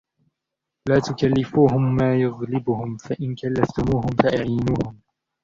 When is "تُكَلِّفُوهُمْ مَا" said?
0.99-2.15